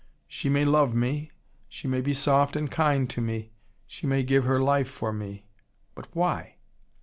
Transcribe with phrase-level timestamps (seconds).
[0.27, 1.29] She may love me,
[1.69, 3.51] she may be soft and kind to me,
[3.85, 5.45] she may give her life for me.
[5.93, 6.55] But why?